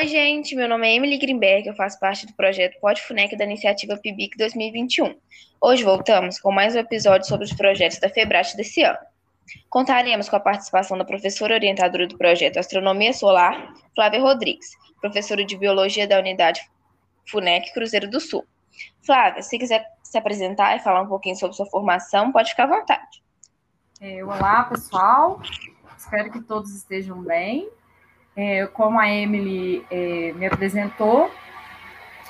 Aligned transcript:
Oi, 0.00 0.06
gente, 0.06 0.56
meu 0.56 0.66
nome 0.66 0.88
é 0.88 0.94
Emily 0.94 1.18
Greenberg, 1.18 1.68
eu 1.68 1.74
faço 1.74 2.00
parte 2.00 2.26
do 2.26 2.32
projeto 2.32 2.80
Pod 2.80 2.98
Funec 3.02 3.36
da 3.36 3.44
iniciativa 3.44 3.98
PIBIC 3.98 4.34
2021. 4.34 5.14
Hoje 5.60 5.84
voltamos 5.84 6.40
com 6.40 6.50
mais 6.50 6.74
um 6.74 6.78
episódio 6.78 7.28
sobre 7.28 7.44
os 7.44 7.52
projetos 7.52 7.98
da 7.98 8.08
FEBRAT 8.08 8.56
desse 8.56 8.82
ano. 8.82 8.96
Contaremos 9.68 10.26
com 10.26 10.36
a 10.36 10.40
participação 10.40 10.96
da 10.96 11.04
professora 11.04 11.52
orientadora 11.52 12.06
do 12.06 12.16
projeto 12.16 12.56
Astronomia 12.56 13.12
Solar, 13.12 13.74
Flávia 13.94 14.22
Rodrigues, 14.22 14.70
professora 15.02 15.44
de 15.44 15.54
Biologia 15.58 16.08
da 16.08 16.18
unidade 16.18 16.62
FUNEC 17.30 17.70
Cruzeiro 17.74 18.08
do 18.08 18.20
Sul. 18.20 18.46
Flávia, 19.04 19.42
se 19.42 19.58
quiser 19.58 19.84
se 20.02 20.16
apresentar 20.16 20.76
e 20.76 20.80
falar 20.80 21.02
um 21.02 21.08
pouquinho 21.08 21.36
sobre 21.36 21.54
sua 21.54 21.66
formação, 21.66 22.32
pode 22.32 22.48
ficar 22.48 22.64
à 22.64 22.78
vontade. 22.78 23.22
É, 24.00 24.24
olá, 24.24 24.64
pessoal. 24.64 25.42
Espero 25.94 26.32
que 26.32 26.40
todos 26.40 26.74
estejam 26.74 27.20
bem. 27.20 27.68
É, 28.36 28.66
como 28.66 28.98
a 28.98 29.08
Emily 29.08 29.84
é, 29.90 30.32
me 30.32 30.46
apresentou, 30.46 31.30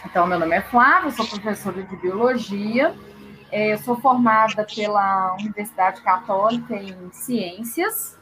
então, 0.06 0.26
meu 0.26 0.38
nome 0.38 0.56
é 0.56 0.62
Flávia, 0.62 1.10
sou 1.10 1.26
professora 1.26 1.82
de 1.82 1.96
Biologia, 1.96 2.94
é, 3.52 3.76
sou 3.76 3.96
formada 4.00 4.64
pela 4.64 5.34
Universidade 5.34 6.00
Católica 6.00 6.74
em 6.74 7.12
Ciências, 7.12 8.18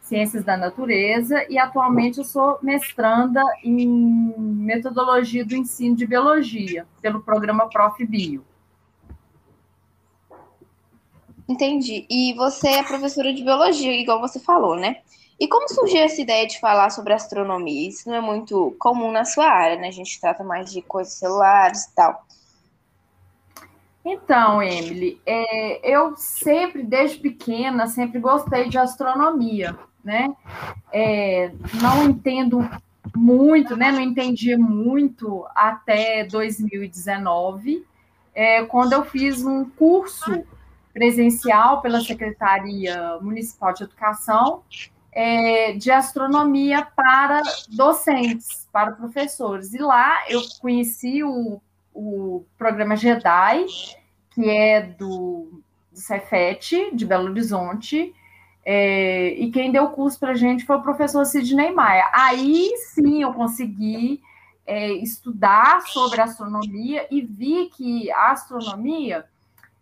Ciências 0.00 0.44
da 0.44 0.56
Natureza, 0.56 1.44
e 1.48 1.58
atualmente 1.58 2.18
eu 2.18 2.24
sou 2.24 2.58
mestranda 2.62 3.42
em 3.62 3.86
Metodologia 4.36 5.44
do 5.44 5.54
Ensino 5.54 5.94
de 5.94 6.06
Biologia, 6.06 6.86
pelo 7.02 7.20
programa 7.20 7.68
Prof. 7.68 8.04
Bio. 8.06 8.44
Entendi. 11.46 12.06
E 12.08 12.32
você 12.34 12.68
é 12.68 12.82
professora 12.82 13.32
de 13.34 13.44
biologia, 13.44 13.92
igual 13.92 14.20
você 14.20 14.40
falou, 14.40 14.76
né? 14.76 15.02
E 15.38 15.48
como 15.48 15.68
surgiu 15.68 16.00
essa 16.00 16.20
ideia 16.20 16.46
de 16.46 16.60
falar 16.60 16.90
sobre 16.90 17.12
astronomia? 17.12 17.88
Isso 17.88 18.08
não 18.08 18.16
é 18.16 18.20
muito 18.20 18.76
comum 18.78 19.10
na 19.10 19.24
sua 19.24 19.46
área, 19.46 19.76
né? 19.76 19.88
A 19.88 19.92
gente 19.92 20.20
trata 20.20 20.44
mais 20.44 20.72
de 20.72 20.80
coisas 20.80 21.14
celulares 21.14 21.84
e 21.84 21.94
tal. 21.94 22.24
Então, 24.04 24.62
Emily, 24.62 25.20
é, 25.24 25.80
eu 25.90 26.14
sempre, 26.16 26.82
desde 26.82 27.18
pequena, 27.18 27.86
sempre 27.86 28.20
gostei 28.20 28.68
de 28.68 28.76
astronomia, 28.78 29.76
né? 30.04 30.34
É, 30.92 31.50
não 31.80 32.04
entendo 32.04 32.68
muito, 33.16 33.74
né? 33.76 33.90
Não 33.90 34.00
entendi 34.00 34.56
muito 34.56 35.46
até 35.54 36.24
2019, 36.24 37.84
é, 38.34 38.64
quando 38.66 38.92
eu 38.92 39.04
fiz 39.04 39.44
um 39.44 39.64
curso 39.70 40.44
presencial 40.92 41.80
pela 41.80 42.00
Secretaria 42.00 43.18
Municipal 43.20 43.72
de 43.72 43.84
Educação 43.84 44.62
é, 45.14 45.72
de 45.74 45.90
astronomia 45.92 46.84
para 46.84 47.40
docentes, 47.68 48.68
para 48.72 48.92
professores. 48.92 49.72
E 49.72 49.78
lá 49.78 50.24
eu 50.28 50.42
conheci 50.60 51.22
o, 51.22 51.60
o 51.94 52.44
programa 52.58 52.96
JEDI, 52.96 53.66
que 54.30 54.50
é 54.50 54.82
do, 54.82 55.62
do 55.92 55.98
Cefet, 56.00 56.90
de 56.92 57.06
Belo 57.06 57.30
Horizonte, 57.30 58.12
é, 58.66 59.34
e 59.34 59.50
quem 59.52 59.70
deu 59.70 59.84
o 59.84 59.90
curso 59.90 60.18
para 60.18 60.32
a 60.32 60.36
gente 60.36 60.64
foi 60.64 60.76
o 60.76 60.82
professor 60.82 61.24
Sidney 61.24 61.70
Maia. 61.70 62.10
Aí 62.12 62.70
sim 62.92 63.22
eu 63.22 63.32
consegui 63.32 64.20
é, 64.66 64.92
estudar 64.94 65.82
sobre 65.82 66.20
astronomia 66.20 67.06
e 67.10 67.20
vi 67.20 67.66
que 67.66 68.10
a 68.10 68.32
astronomia 68.32 69.26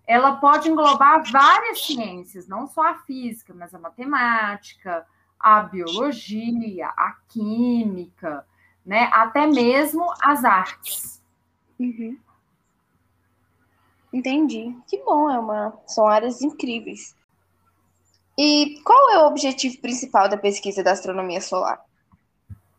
ela 0.05 0.36
pode 0.36 0.69
englobar 0.69 1.22
várias 1.30 1.86
ciências, 1.86 2.48
não 2.48 2.66
só 2.66 2.88
a 2.88 2.94
física, 2.97 3.55
mas 3.56 3.72
a 3.72 3.78
matemática, 3.78 5.06
a 5.42 5.62
biologia, 5.62 6.86
a 6.88 7.16
química, 7.28 8.46
né? 8.86 9.10
Até 9.12 9.46
mesmo 9.46 10.06
as 10.22 10.44
artes. 10.44 11.20
Uhum. 11.78 12.16
Entendi. 14.12 14.76
Que 14.86 14.98
bom, 14.98 15.31
é 15.31 15.38
uma... 15.38 15.76
são 15.86 16.06
áreas 16.06 16.42
incríveis. 16.42 17.16
E 18.38 18.81
qual 18.84 19.10
é 19.10 19.19
o 19.19 19.26
objetivo 19.26 19.81
principal 19.81 20.28
da 20.28 20.36
pesquisa 20.36 20.82
da 20.82 20.92
astronomia 20.92 21.41
solar? 21.41 21.81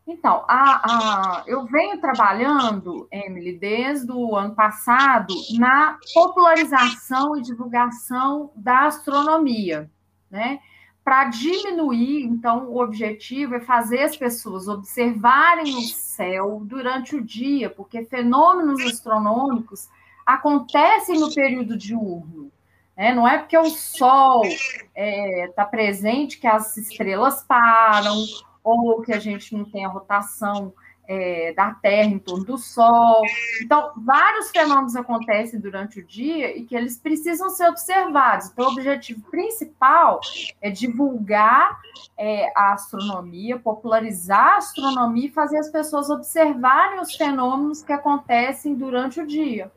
Então, 0.06 0.44
a, 0.46 1.40
a, 1.40 1.44
eu 1.46 1.64
venho 1.64 1.98
trabalhando, 1.98 3.08
Emily, 3.10 3.58
desde 3.58 4.12
o 4.12 4.36
ano 4.36 4.54
passado, 4.54 5.34
na 5.56 5.98
popularização 6.12 7.36
e 7.36 7.42
divulgação 7.42 8.50
da 8.54 8.86
astronomia, 8.86 9.90
né? 10.30 10.60
Para 11.04 11.24
diminuir, 11.24 12.24
então, 12.24 12.66
o 12.66 12.80
objetivo 12.80 13.56
é 13.56 13.60
fazer 13.60 14.00
as 14.04 14.16
pessoas 14.16 14.68
observarem 14.68 15.76
o 15.76 15.82
céu 15.82 16.62
durante 16.64 17.14
o 17.14 17.22
dia, 17.22 17.68
porque 17.68 18.06
fenômenos 18.06 18.80
astronômicos 18.80 19.90
acontecem 20.24 21.20
no 21.20 21.32
período 21.34 21.76
diurno. 21.76 22.50
Né? 22.96 23.12
Não 23.12 23.28
é 23.28 23.36
porque 23.36 23.58
o 23.58 23.66
Sol 23.66 24.46
está 24.46 24.80
é, 24.94 25.52
tá 25.54 25.64
presente 25.66 26.38
que 26.38 26.46
as 26.46 26.74
estrelas 26.78 27.44
param, 27.44 28.24
ou 28.62 29.02
que 29.02 29.12
a 29.12 29.18
gente 29.18 29.54
não 29.54 29.64
tem 29.66 29.84
a 29.84 29.88
rotação 29.88 30.72
é, 31.06 31.52
da 31.52 31.72
Terra 31.74 32.08
em 32.08 32.18
torno 32.18 32.44
do 32.44 32.58
Sol. 32.58 33.22
Então, 33.62 33.92
vários 33.96 34.50
fenômenos 34.50 34.96
acontecem 34.96 35.60
durante 35.60 36.00
o 36.00 36.04
dia 36.04 36.56
e 36.56 36.64
que 36.64 36.74
eles 36.74 36.98
precisam 36.98 37.50
ser 37.50 37.68
observados. 37.68 38.50
Então, 38.50 38.66
o 38.66 38.72
objetivo 38.72 39.20
principal 39.30 40.20
é 40.60 40.70
divulgar 40.70 41.78
é, 42.18 42.50
a 42.56 42.72
astronomia, 42.72 43.58
popularizar 43.58 44.54
a 44.54 44.56
astronomia 44.58 45.26
e 45.26 45.32
fazer 45.32 45.58
as 45.58 45.70
pessoas 45.70 46.10
observarem 46.10 47.00
os 47.00 47.14
fenômenos 47.14 47.82
que 47.82 47.92
acontecem 47.92 48.74
durante 48.74 49.20
o 49.20 49.26
dia. 49.26 49.70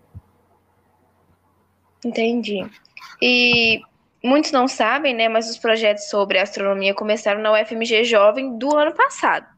Entendi. 2.05 2.65
E 3.21 3.81
muitos 4.23 4.51
não 4.51 4.67
sabem, 4.67 5.13
né, 5.13 5.27
mas 5.27 5.49
os 5.49 5.57
projetos 5.57 6.09
sobre 6.09 6.39
astronomia 6.39 6.93
começaram 6.93 7.41
na 7.41 7.51
UFMG 7.51 8.03
Jovem 8.03 8.57
do 8.57 8.75
ano 8.75 8.93
passado. 8.93 9.56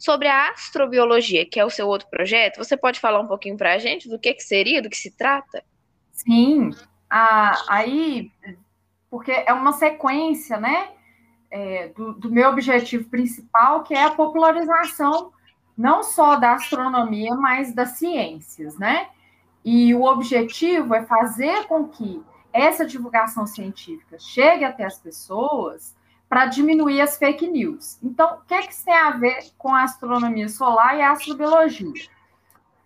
Sobre 0.00 0.28
a 0.28 0.48
astrobiologia, 0.48 1.44
que 1.44 1.60
é 1.60 1.64
o 1.64 1.68
seu 1.68 1.86
outro 1.86 2.08
projeto, 2.08 2.56
você 2.56 2.74
pode 2.74 2.98
falar 2.98 3.20
um 3.20 3.26
pouquinho 3.26 3.56
para 3.56 3.74
a 3.74 3.78
gente 3.78 4.08
do 4.08 4.18
que, 4.18 4.32
que 4.32 4.42
seria, 4.42 4.80
do 4.80 4.88
que 4.88 4.96
se 4.96 5.10
trata? 5.10 5.62
Sim, 6.10 6.70
ah, 7.10 7.62
aí, 7.68 8.32
porque 9.10 9.30
é 9.30 9.52
uma 9.52 9.72
sequência, 9.72 10.58
né, 10.58 10.88
é, 11.50 11.88
do, 11.88 12.14
do 12.14 12.30
meu 12.30 12.48
objetivo 12.48 13.10
principal, 13.10 13.82
que 13.82 13.92
é 13.92 14.04
a 14.04 14.10
popularização 14.10 15.32
não 15.76 16.02
só 16.02 16.36
da 16.36 16.54
astronomia, 16.54 17.34
mas 17.34 17.74
das 17.74 17.90
ciências, 17.90 18.78
né? 18.78 19.08
E 19.64 19.94
o 19.94 20.04
objetivo 20.04 20.94
é 20.94 21.04
fazer 21.04 21.66
com 21.66 21.88
que 21.88 22.22
essa 22.52 22.86
divulgação 22.86 23.46
científica 23.46 24.18
chegue 24.18 24.64
até 24.64 24.84
as 24.84 24.98
pessoas 24.98 25.94
para 26.30 26.46
diminuir 26.46 27.00
as 27.00 27.18
fake 27.18 27.48
news. 27.48 27.98
Então, 28.00 28.36
o 28.36 28.40
que, 28.46 28.54
é 28.54 28.62
que 28.62 28.72
isso 28.72 28.84
tem 28.84 28.94
a 28.94 29.10
ver 29.10 29.50
com 29.58 29.74
a 29.74 29.82
astronomia 29.82 30.48
solar 30.48 30.96
e 30.96 31.02
a 31.02 31.10
astrobiologia? 31.10 32.08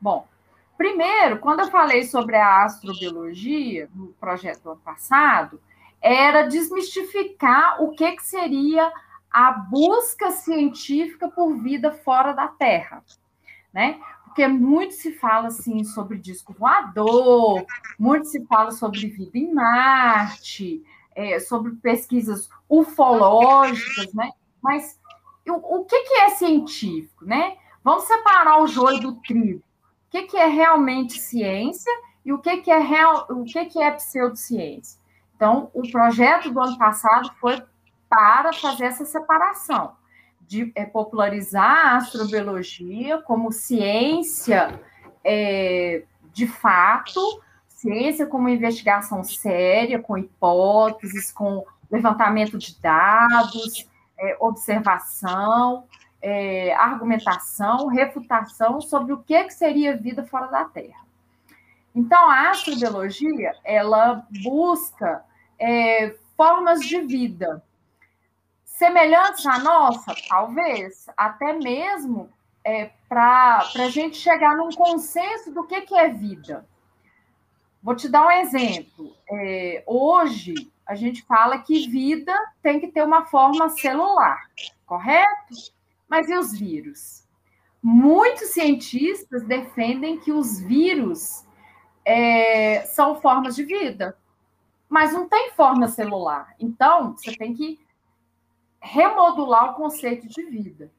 Bom, 0.01 0.27
primeiro, 0.79 1.39
quando 1.41 1.61
eu 1.61 1.71
falei 1.71 2.05
sobre 2.05 2.37
a 2.37 2.65
astrobiologia 2.65 3.91
no 3.95 4.07
projeto 4.15 4.63
do 4.63 4.71
ano 4.71 4.81
passado, 4.81 5.61
era 6.01 6.49
desmistificar 6.49 7.83
o 7.83 7.91
que, 7.91 8.13
que 8.13 8.25
seria 8.25 8.91
a 9.31 9.53
busca 9.53 10.31
científica 10.31 11.29
por 11.29 11.55
vida 11.59 11.93
fora 11.93 12.33
da 12.33 12.49
Terra, 12.49 13.05
né? 13.75 14.01
porque 14.25 14.49
muito 14.49 14.95
se 14.95 15.13
fala 15.13 15.47
assim 15.47 15.85
sobre 15.85 16.19
disco 16.19 16.53
voador, 16.53 17.65
muito 17.97 18.27
se 18.27 18.45
fala 18.47 18.73
sobre 18.73 19.07
vida 19.07 19.39
em 19.39 19.55
Marte, 19.55 20.83
é, 21.15 21.39
sobre 21.39 21.73
pesquisas 21.77 22.49
ufológicas, 22.69 24.13
né? 24.13 24.31
Mas 24.63 24.99
o, 25.49 25.81
o 25.81 25.85
que, 25.85 26.01
que, 26.05 26.15
é 26.15 26.31
científico, 26.31 27.25
né? 27.25 27.57
Vamos 27.83 28.05
separar 28.05 28.63
o 28.63 28.67
joio 28.67 29.01
do 29.01 29.15
trigo. 29.17 29.61
O 29.61 30.11
que, 30.11 30.23
que 30.23 30.37
é 30.37 30.47
realmente 30.47 31.19
ciência 31.19 31.93
e 32.25 32.33
o 32.33 32.39
que, 32.39 32.59
que 32.59 32.71
é 32.71 32.79
real, 32.79 33.27
o 33.29 33.45
que, 33.45 33.65
que 33.67 33.83
é 33.83 33.91
pseudociência? 33.91 34.99
Então, 35.37 35.71
o 35.75 35.83
projeto 35.91 36.51
do 36.51 36.61
ano 36.61 36.79
passado 36.79 37.31
foi 37.41 37.63
para 38.09 38.53
fazer 38.53 38.87
essa 38.87 39.05
separação 39.05 39.93
de 40.47 40.73
é, 40.75 40.85
popularizar 40.85 41.95
a 41.95 41.97
astrobiologia 41.97 43.21
como 43.23 43.53
ciência 43.53 44.81
é, 45.25 46.05
de 46.33 46.47
fato, 46.47 47.21
ciência 47.85 48.27
como 48.27 48.49
investigação 48.49 49.23
séria, 49.23 49.99
com 49.99 50.17
hipóteses, 50.17 51.31
com 51.31 51.67
levantamento 51.91 52.57
de 52.57 52.81
dados, 52.81 53.87
é, 54.19 54.37
observação, 54.41 55.85
é, 56.23 56.75
argumentação, 56.75 57.89
refutação 57.89 58.81
sobre 58.81 59.13
o 59.13 59.19
que, 59.19 59.45
que 59.45 59.53
seria 59.53 59.97
vida 59.97 60.25
fora 60.25 60.47
da 60.47 60.65
Terra. 60.65 61.05
Então, 61.95 62.31
a 62.31 62.51
astrobiologia, 62.51 63.53
ela 63.63 64.27
busca 64.43 65.23
é, 65.59 66.15
formas 66.35 66.81
de 66.81 67.03
vida, 67.03 67.63
Semelhantes 68.65 69.47
à 69.47 69.61
nossa? 69.61 70.13
Talvez. 70.29 71.07
Até 71.17 71.53
mesmo 71.53 72.29
é, 72.65 72.91
para 73.09 73.69
a 73.77 73.89
gente 73.89 74.17
chegar 74.17 74.57
num 74.57 74.71
consenso 74.71 75.53
do 75.53 75.65
que, 75.65 75.83
que 75.83 75.95
é 75.95 76.09
vida. 76.09 76.67
Vou 77.85 77.95
te 77.95 78.09
dar 78.09 78.27
um 78.27 78.31
exemplo. 78.31 79.15
É, 79.31 79.85
hoje, 79.87 80.55
a 80.87 80.95
gente 80.95 81.23
fala 81.25 81.59
que 81.59 81.87
vida 81.87 82.35
tem 82.63 82.81
que 82.81 82.89
ter 82.89 83.05
uma 83.05 83.27
forma 83.27 83.69
celular, 83.69 84.51
correto? 84.87 85.55
Mas 86.09 86.31
e 86.31 86.35
os 86.35 86.59
vírus? 86.59 87.29
Muitos 87.83 88.53
cientistas 88.53 89.45
defendem 89.45 90.19
que 90.19 90.33
os 90.33 90.59
vírus 90.61 91.45
é, 92.07 92.87
são 92.87 93.21
formas 93.21 93.55
de 93.55 93.65
vida, 93.65 94.17
mas 94.89 95.13
não 95.13 95.29
tem 95.29 95.51
forma 95.51 95.87
celular. 95.87 96.55
Então, 96.59 97.15
você 97.15 97.37
tem 97.37 97.53
que 97.53 97.79
remodular 98.81 99.73
o 99.73 99.75
conceito 99.75 100.27
de 100.27 100.43
vida. 100.43 100.91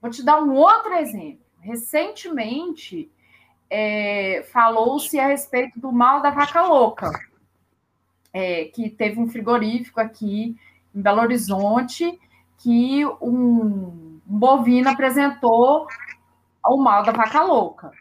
Vou 0.00 0.10
te 0.10 0.22
dar 0.22 0.42
um 0.42 0.54
outro 0.54 0.94
exemplo. 0.94 1.44
Recentemente, 1.60 3.12
é, 3.74 4.42
falou-se 4.52 5.18
a 5.18 5.28
respeito 5.28 5.80
do 5.80 5.90
mal 5.90 6.20
da 6.20 6.28
vaca 6.28 6.60
louca, 6.60 7.10
é, 8.30 8.66
que 8.66 8.90
teve 8.90 9.18
um 9.18 9.26
frigorífico 9.26 9.98
aqui 9.98 10.54
em 10.94 11.00
Belo 11.00 11.22
Horizonte 11.22 12.20
que 12.58 13.06
um, 13.06 14.20
um 14.28 14.38
bovino 14.38 14.90
apresentou 14.90 15.86
o 16.62 16.76
mal 16.76 17.02
da 17.02 17.12
vaca 17.12 17.42
louca. 17.42 17.92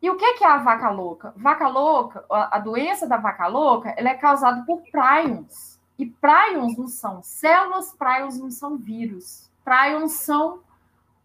E 0.00 0.08
o 0.08 0.16
que 0.16 0.44
é 0.44 0.46
a 0.46 0.58
vaca 0.58 0.88
louca? 0.88 1.34
Vaca 1.36 1.66
louca, 1.66 2.24
a 2.30 2.58
doença 2.60 3.08
da 3.08 3.16
vaca 3.16 3.48
louca, 3.48 3.92
ela 3.96 4.10
é 4.10 4.14
causada 4.14 4.64
por 4.64 4.82
prions. 4.82 5.80
E 5.98 6.06
prions 6.06 6.78
não 6.78 6.86
são 6.86 7.24
células, 7.24 7.92
prions 7.92 8.38
não 8.38 8.52
são 8.52 8.78
vírus. 8.78 9.50
Prions 9.64 10.12
são 10.12 10.60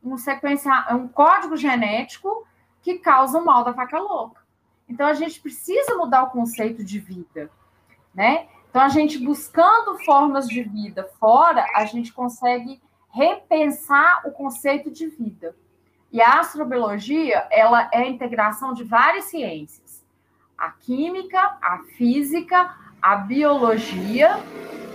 um 0.03 0.17
sequência, 0.17 0.71
um 0.91 1.07
código 1.07 1.55
genético 1.55 2.45
que 2.85 2.99
causa 2.99 3.39
o 3.39 3.43
mal 3.43 3.63
da 3.63 3.71
vaca 3.71 3.97
louca. 3.97 4.39
Então 4.87 5.07
a 5.07 5.15
gente 5.15 5.41
precisa 5.41 5.97
mudar 5.97 6.21
o 6.21 6.29
conceito 6.29 6.83
de 6.83 6.99
vida, 6.99 7.49
né? 8.13 8.47
Então 8.69 8.79
a 8.79 8.89
gente 8.89 9.17
buscando 9.17 9.97
formas 10.05 10.47
de 10.47 10.61
vida 10.61 11.09
fora, 11.19 11.65
a 11.73 11.83
gente 11.85 12.13
consegue 12.13 12.79
repensar 13.09 14.21
o 14.27 14.31
conceito 14.31 14.91
de 14.91 15.07
vida. 15.07 15.55
E 16.11 16.21
a 16.21 16.39
astrobiologia, 16.39 17.47
ela 17.49 17.89
é 17.91 18.03
a 18.03 18.07
integração 18.07 18.71
de 18.71 18.83
várias 18.83 19.25
ciências: 19.25 20.05
a 20.55 20.69
química, 20.69 21.57
a 21.59 21.79
física, 21.97 22.71
a 23.01 23.15
biologia 23.15 24.29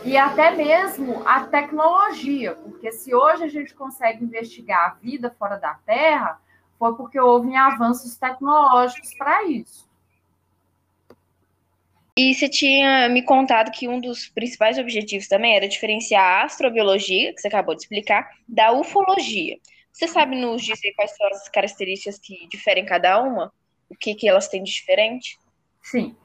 e 0.05 0.17
até 0.17 0.53
mesmo 0.53 1.27
a 1.27 1.41
tecnologia, 1.41 2.55
porque 2.55 2.93
se 2.93 3.13
hoje 3.13 3.43
a 3.43 3.49
gente 3.49 3.75
consegue 3.75 4.25
investigar 4.25 4.91
a 4.91 4.95
vida 4.95 5.35
fora 5.37 5.57
da 5.57 5.75
Terra, 5.85 6.41
foi 6.81 6.97
porque 6.97 7.21
houve 7.21 7.55
avanços 7.55 8.17
tecnológicos 8.17 9.12
para 9.19 9.44
isso. 9.44 9.87
E 12.17 12.35
você 12.35 12.49
tinha 12.49 13.06
me 13.11 13.23
contado 13.23 13.71
que 13.71 13.87
um 13.87 14.00
dos 14.00 14.29
principais 14.29 14.79
objetivos 14.79 15.29
também 15.29 15.55
era 15.55 15.69
diferenciar 15.69 16.25
a 16.25 16.44
astrobiologia, 16.44 17.35
que 17.35 17.41
você 17.41 17.49
acabou 17.49 17.75
de 17.75 17.82
explicar, 17.82 18.31
da 18.49 18.73
ufologia. 18.73 19.59
Você 19.93 20.09
sabe 20.09 20.41
nos 20.41 20.62
dizer 20.62 20.94
quais 20.94 21.15
são 21.15 21.27
as 21.29 21.49
características 21.50 22.19
que 22.19 22.49
diferem 22.49 22.87
cada 22.87 23.21
uma? 23.21 23.53
O 23.91 23.94
que, 23.94 24.15
que 24.15 24.26
elas 24.26 24.49
têm 24.49 24.62
de 24.62 24.73
diferente? 24.73 25.38
Sim. 25.83 26.17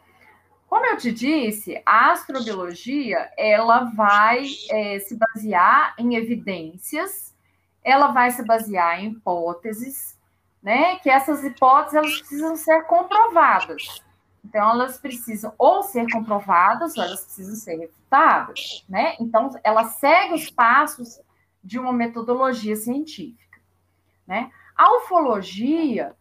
Como 0.69 0.85
eu 0.85 0.97
te 0.97 1.11
disse, 1.11 1.81
a 1.85 2.11
astrobiologia 2.11 3.29
ela 3.37 3.83
vai 3.95 4.45
é, 4.69 4.99
se 4.99 5.17
basear 5.17 5.95
em 5.99 6.15
evidências, 6.15 7.35
ela 7.83 8.07
vai 8.07 8.31
se 8.31 8.43
basear 8.45 9.03
em 9.03 9.11
hipóteses, 9.11 10.14
né? 10.65 10.95
Que 10.95 11.11
essas 11.11 11.43
hipóteses 11.43 11.93
elas 11.93 12.17
precisam 12.17 12.55
ser 12.55 12.85
comprovadas. 12.85 14.03
Então, 14.43 14.71
elas 14.71 14.97
precisam 14.97 15.53
ou 15.59 15.83
ser 15.83 16.11
comprovadas 16.11 16.97
ou 16.97 17.03
elas 17.03 17.23
precisam 17.23 17.55
ser 17.55 17.75
refutadas, 17.77 18.83
né? 18.89 19.15
Então, 19.19 19.51
ela 19.63 19.83
segue 19.85 20.33
os 20.33 20.49
passos 20.49 21.21
de 21.63 21.77
uma 21.77 21.93
metodologia 21.93 22.75
científica, 22.75 23.59
né? 24.25 24.49
A 24.75 24.97
ufologia, 24.97 26.15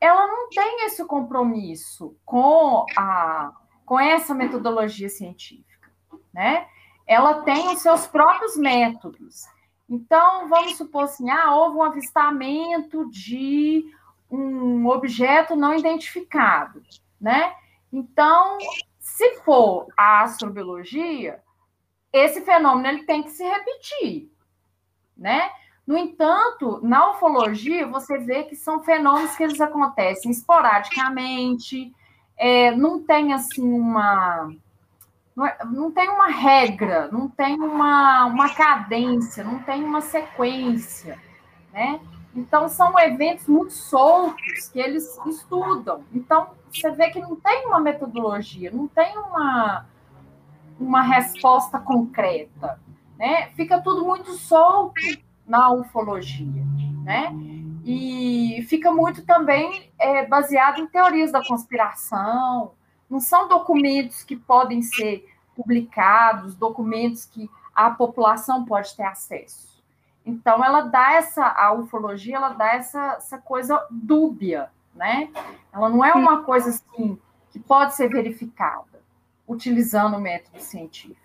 ela 0.00 0.26
não 0.26 0.48
tem 0.48 0.86
esse 0.86 1.04
compromisso 1.04 2.16
com 2.24 2.86
a 2.96 3.52
com 3.84 3.98
essa 3.98 4.32
metodologia 4.32 5.08
científica, 5.08 5.90
né? 6.32 6.64
Ela 7.08 7.42
tem 7.42 7.68
os 7.74 7.80
seus 7.80 8.06
próprios 8.06 8.56
métodos. 8.56 9.46
Então, 9.90 10.48
vamos 10.48 10.76
supor 10.76 11.04
assim, 11.04 11.28
ah, 11.28 11.52
houve 11.52 11.76
um 11.76 11.82
avistamento 11.82 13.10
de 13.10 13.84
um 14.30 14.86
objeto 14.86 15.56
não 15.56 15.74
identificado, 15.74 16.80
né? 17.20 17.52
Então, 17.92 18.56
se 19.00 19.40
for 19.40 19.88
a 19.96 20.22
astrobiologia, 20.22 21.42
esse 22.12 22.40
fenômeno 22.42 22.86
ele 22.86 23.02
tem 23.02 23.24
que 23.24 23.30
se 23.30 23.42
repetir, 23.42 24.30
né? 25.16 25.50
No 25.84 25.98
entanto, 25.98 26.78
na 26.84 27.10
ufologia, 27.10 27.84
você 27.88 28.16
vê 28.18 28.44
que 28.44 28.54
são 28.54 28.84
fenômenos 28.84 29.34
que 29.34 29.42
eles 29.42 29.60
acontecem 29.60 30.30
esporadicamente, 30.30 31.92
é, 32.36 32.70
não 32.76 33.02
tem 33.02 33.32
assim 33.32 33.68
uma 33.72 34.54
não, 35.34 35.46
é, 35.46 35.56
não, 35.64 35.90
tem 35.90 36.08
uma 36.08 36.28
regra, 36.28 37.08
não 37.10 37.28
tem 37.28 37.60
uma, 37.60 38.26
uma 38.26 38.48
cadência, 38.54 39.44
não 39.44 39.58
tem 39.60 39.82
uma 39.84 40.00
sequência, 40.00 41.18
né? 41.72 42.00
Então 42.34 42.68
são 42.68 42.98
eventos 42.98 43.46
muito 43.48 43.72
soltos 43.72 44.68
que 44.68 44.78
eles 44.78 45.18
estudam. 45.26 46.04
Então 46.12 46.50
você 46.72 46.90
vê 46.92 47.10
que 47.10 47.20
não 47.20 47.36
tem 47.36 47.66
uma 47.66 47.80
metodologia, 47.80 48.70
não 48.70 48.86
tem 48.86 49.16
uma 49.18 49.86
uma 50.80 51.02
resposta 51.02 51.78
concreta, 51.78 52.80
né? 53.18 53.48
Fica 53.54 53.80
tudo 53.82 54.04
muito 54.04 54.32
solto 54.32 54.94
na 55.46 55.70
ufologia, 55.70 56.64
né? 57.04 57.34
E 57.84 58.64
fica 58.68 58.90
muito 58.90 59.24
também 59.24 59.90
é, 59.98 60.26
baseado 60.26 60.80
em 60.80 60.86
teorias 60.86 61.30
da 61.30 61.44
conspiração. 61.44 62.72
Não 63.10 63.20
são 63.20 63.48
documentos 63.48 64.22
que 64.22 64.36
podem 64.36 64.82
ser 64.82 65.28
publicados, 65.56 66.54
documentos 66.54 67.26
que 67.26 67.50
a 67.74 67.90
população 67.90 68.64
pode 68.64 68.94
ter 68.94 69.02
acesso. 69.02 69.82
Então, 70.24 70.64
ela 70.64 70.82
dá 70.82 71.14
essa, 71.14 71.44
a 71.44 71.72
ufologia, 71.72 72.36
ela 72.36 72.50
dá 72.50 72.74
essa, 72.74 73.14
essa 73.16 73.38
coisa 73.38 73.84
dúbia, 73.90 74.70
né? 74.94 75.30
Ela 75.72 75.88
não 75.88 76.04
é 76.04 76.12
uma 76.12 76.44
coisa 76.44 76.70
assim 76.70 77.18
que 77.50 77.58
pode 77.58 77.94
ser 77.94 78.08
verificada 78.08 79.02
utilizando 79.48 80.16
o 80.16 80.20
método 80.20 80.60
científico. 80.60 81.18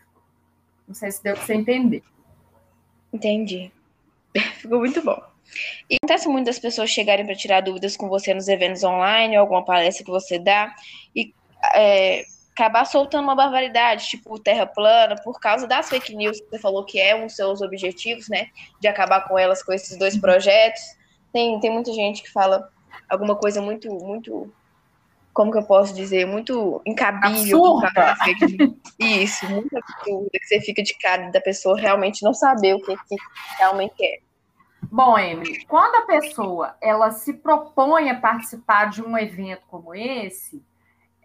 Não 0.88 0.96
sei 0.96 1.12
se 1.12 1.22
deu 1.22 1.36
para 1.36 1.46
você 1.46 1.54
entender. 1.54 2.04
Entendi. 3.14 3.72
Ficou 4.58 4.80
muito 4.80 5.04
bom. 5.04 5.22
E 5.90 5.98
acontece 5.98 6.28
muito 6.28 6.48
das 6.48 6.58
pessoas 6.58 6.90
chegarem 6.90 7.26
para 7.26 7.36
tirar 7.36 7.62
dúvidas 7.62 7.96
com 7.96 8.10
você 8.10 8.34
nos 8.34 8.48
eventos 8.48 8.84
online, 8.84 9.36
alguma 9.36 9.64
palestra 9.64 10.04
que 10.04 10.12
você 10.12 10.40
dá, 10.40 10.74
e 11.16 11.34
é, 11.74 12.24
acabar 12.56 12.86
soltando 12.86 13.26
uma 13.26 13.36
barbaridade, 13.36 14.08
tipo 14.08 14.40
terra 14.40 14.66
plana, 14.66 15.16
por 15.22 15.40
causa 15.40 15.68
das 15.68 15.90
fake 15.90 16.16
news 16.16 16.40
que 16.40 16.50
você 16.50 16.60
falou 16.60 16.86
que 16.86 17.00
é 17.00 17.14
um 17.14 17.26
dos 17.26 17.36
seus 17.36 17.62
objetivos, 17.62 18.30
né? 18.30 18.48
De 18.80 18.88
acabar 18.88 19.28
com 19.28 19.38
elas 19.38 19.62
com 19.62 19.74
esses 19.74 19.98
dois 19.98 20.18
projetos. 20.18 20.82
Tem, 21.34 21.60
tem 21.60 21.72
muita 21.72 21.92
gente 21.92 22.24
que 22.24 22.32
fala 22.32 22.70
alguma 23.10 23.36
coisa 23.36 23.62
muito, 23.62 23.92
muito. 23.94 24.52
Como 25.34 25.52
que 25.52 25.58
eu 25.58 25.66
posso 25.66 25.94
dizer? 25.94 26.26
Muito 26.26 26.82
incabível. 26.86 27.36
Isso, 28.98 29.46
muito 29.50 29.78
absurda, 29.78 30.30
que 30.32 30.46
você 30.46 30.62
fica 30.62 30.82
de 30.82 30.98
cara 30.98 31.30
da 31.30 31.42
pessoa 31.42 31.78
realmente 31.78 32.24
não 32.24 32.34
saber 32.34 32.74
o 32.74 32.80
que, 32.80 32.96
que 32.96 33.16
realmente 33.58 33.96
é. 34.02 34.20
Bom, 34.90 35.18
Emily, 35.18 35.66
quando 35.66 35.96
a 35.96 36.02
pessoa 36.04 36.78
ela 36.82 37.12
se 37.12 37.34
propõe 37.34 38.10
a 38.10 38.18
participar 38.18 38.86
de 38.86 39.02
um 39.02 39.18
evento 39.18 39.64
como 39.68 39.94
esse, 39.94 40.64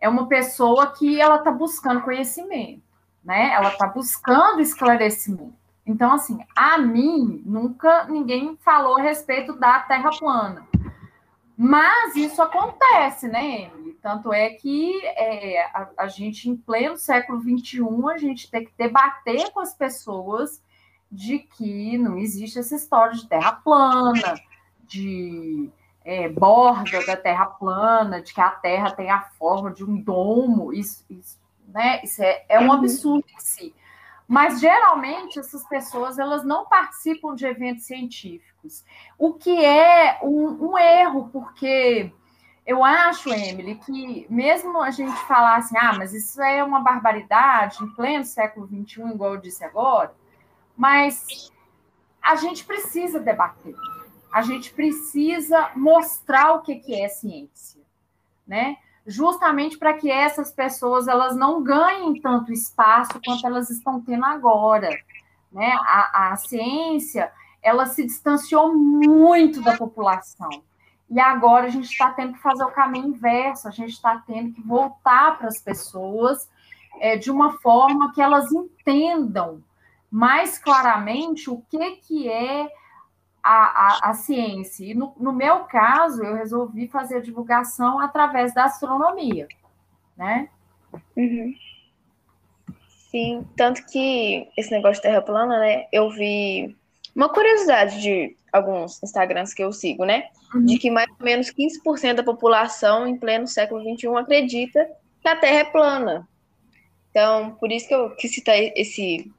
é 0.00 0.08
uma 0.08 0.26
pessoa 0.26 0.92
que 0.92 1.20
ela 1.20 1.36
está 1.36 1.50
buscando 1.50 2.02
conhecimento, 2.02 2.82
né? 3.22 3.52
Ela 3.52 3.68
está 3.68 3.86
buscando 3.86 4.60
esclarecimento. 4.60 5.54
Então, 5.86 6.12
assim, 6.12 6.38
a 6.54 6.78
mim 6.78 7.42
nunca 7.44 8.04
ninguém 8.04 8.56
falou 8.62 8.96
a 8.96 9.02
respeito 9.02 9.54
da 9.54 9.80
Terra 9.80 10.10
plana. 10.18 10.66
Mas 11.56 12.16
isso 12.16 12.40
acontece, 12.40 13.28
né, 13.28 13.64
Emily? 13.64 13.92
Tanto 14.00 14.32
é 14.32 14.50
que 14.50 15.04
é, 15.04 15.62
a, 15.74 15.90
a, 15.98 16.08
gente, 16.08 16.48
em 16.48 16.56
pleno 16.56 16.96
século 16.96 17.38
XXI, 17.38 17.82
a 18.10 18.16
gente 18.16 18.50
tem 18.50 18.64
que 18.64 18.72
debater 18.78 19.50
com 19.52 19.60
as 19.60 19.74
pessoas 19.74 20.62
de 21.12 21.40
que 21.40 21.98
não 21.98 22.16
existe 22.16 22.58
essa 22.58 22.74
história 22.74 23.14
de 23.14 23.28
terra 23.28 23.52
plana, 23.52 24.40
de 24.84 25.70
é, 26.10 26.28
borda 26.28 27.06
da 27.06 27.16
terra 27.16 27.46
plana, 27.46 28.20
de 28.20 28.34
que 28.34 28.40
a 28.40 28.50
terra 28.50 28.90
tem 28.90 29.08
a 29.08 29.20
forma 29.20 29.70
de 29.70 29.84
um 29.84 29.96
domo, 29.96 30.72
isso, 30.72 31.04
isso, 31.08 31.38
né? 31.68 32.00
isso 32.02 32.20
é, 32.20 32.44
é 32.48 32.58
um 32.58 32.72
absurdo 32.72 33.24
em 33.32 33.38
si. 33.38 33.72
Mas 34.26 34.58
geralmente 34.58 35.38
essas 35.38 35.64
pessoas 35.68 36.18
elas 36.18 36.44
não 36.44 36.66
participam 36.66 37.36
de 37.36 37.46
eventos 37.46 37.84
científicos, 37.84 38.84
o 39.16 39.34
que 39.34 39.64
é 39.64 40.18
um, 40.20 40.70
um 40.70 40.78
erro, 40.78 41.30
porque 41.32 42.12
eu 42.66 42.82
acho, 42.82 43.32
Emily, 43.32 43.76
que 43.76 44.26
mesmo 44.28 44.82
a 44.82 44.90
gente 44.90 45.16
falar 45.28 45.58
assim, 45.58 45.76
ah, 45.78 45.94
mas 45.96 46.12
isso 46.12 46.42
é 46.42 46.64
uma 46.64 46.80
barbaridade 46.80 47.84
em 47.84 47.88
pleno 47.94 48.24
século 48.24 48.66
XXI, 48.66 49.12
igual 49.12 49.34
eu 49.34 49.40
disse 49.40 49.62
agora, 49.62 50.12
mas 50.76 51.52
a 52.20 52.34
gente 52.34 52.64
precisa 52.64 53.20
debater, 53.20 53.76
a 54.32 54.42
gente 54.42 54.72
precisa 54.72 55.70
mostrar 55.74 56.52
o 56.52 56.62
que, 56.62 56.76
que 56.76 57.00
é 57.00 57.08
ciência, 57.08 57.80
né? 58.46 58.76
justamente 59.06 59.78
para 59.78 59.94
que 59.94 60.10
essas 60.10 60.52
pessoas 60.52 61.08
elas 61.08 61.34
não 61.34 61.62
ganhem 61.62 62.20
tanto 62.20 62.52
espaço 62.52 63.20
quanto 63.24 63.46
elas 63.46 63.70
estão 63.70 64.00
tendo 64.00 64.24
agora. 64.24 64.90
Né? 65.50 65.72
A, 65.80 66.32
a 66.32 66.36
ciência 66.36 67.32
ela 67.62 67.86
se 67.86 68.04
distanciou 68.04 68.74
muito 68.74 69.60
da 69.62 69.76
população. 69.76 70.48
E 71.10 71.18
agora 71.18 71.66
a 71.66 71.70
gente 71.70 71.90
está 71.90 72.10
tendo 72.12 72.34
que 72.34 72.40
fazer 72.40 72.62
o 72.62 72.70
caminho 72.70 73.08
inverso, 73.08 73.66
a 73.66 73.72
gente 73.72 73.90
está 73.90 74.22
tendo 74.26 74.52
que 74.52 74.62
voltar 74.62 75.36
para 75.38 75.48
as 75.48 75.60
pessoas 75.60 76.48
é, 77.00 77.16
de 77.16 77.30
uma 77.30 77.58
forma 77.58 78.12
que 78.12 78.22
elas 78.22 78.50
entendam 78.52 79.62
mais 80.10 80.56
claramente 80.56 81.50
o 81.50 81.62
que, 81.68 81.90
que 81.96 82.28
é 82.28 82.68
a, 83.42 83.50
a, 83.50 84.10
a 84.10 84.14
ciência. 84.14 84.84
E 84.84 84.94
no, 84.94 85.14
no, 85.18 85.32
meu 85.32 85.60
caso, 85.60 86.22
eu 86.22 86.34
resolvi 86.34 86.88
fazer 86.88 87.16
a 87.16 87.22
divulgação 87.22 87.98
através 87.98 88.54
da 88.54 88.64
astronomia, 88.64 89.48
né? 90.16 90.48
Uhum. 91.16 91.54
Sim, 93.10 93.46
tanto 93.56 93.84
que 93.86 94.48
esse 94.56 94.70
negócio 94.70 94.96
de 94.96 95.02
terra 95.02 95.22
plana, 95.22 95.58
né? 95.58 95.86
Eu 95.92 96.10
vi 96.10 96.76
uma 97.14 97.28
curiosidade 97.28 98.00
de 98.00 98.36
alguns 98.52 99.02
Instagrams 99.02 99.52
que 99.52 99.62
eu 99.62 99.72
sigo, 99.72 100.04
né? 100.04 100.28
Uhum. 100.54 100.64
De 100.64 100.78
que 100.78 100.90
mais 100.90 101.08
ou 101.18 101.24
menos 101.24 101.50
15% 101.50 102.14
da 102.14 102.22
população 102.22 103.06
em 103.06 103.16
pleno 103.16 103.46
século 103.46 103.82
XXI 103.82 104.08
acredita 104.16 104.88
que 105.20 105.28
a 105.28 105.36
Terra 105.36 105.58
é 105.58 105.64
plana. 105.64 106.28
Então, 107.10 107.52
por 107.56 107.70
isso 107.72 107.88
que 107.88 107.94
eu 107.94 108.10
quis 108.16 108.32
citar 108.32 108.56
esse 108.56 109.30